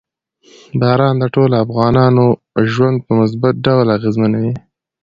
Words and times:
باران 0.79 1.15
د 1.19 1.23
ټولو 1.35 1.55
افغانانو 1.65 2.25
ژوند 2.71 2.97
په 3.05 3.11
مثبت 3.19 3.53
ډول 3.65 3.87
اغېزمنوي. 3.97 4.53